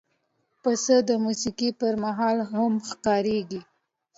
[0.61, 3.61] پسه د موسیقۍ پر مهال هم ښکارېږي.